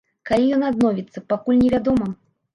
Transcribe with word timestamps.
Калі 0.29 0.47
ён 0.55 0.63
адновіцца, 0.69 1.23
пакуль 1.35 1.61
невядома. 1.63 2.11